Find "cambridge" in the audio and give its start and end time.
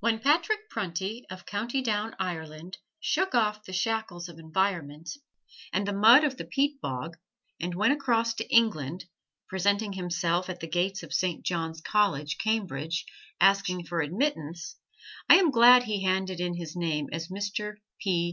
12.42-13.04